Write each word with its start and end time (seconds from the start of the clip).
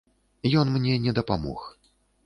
Ён 0.61 0.73
мне 0.79 0.97
не 1.05 1.15
дапамог. 1.21 1.73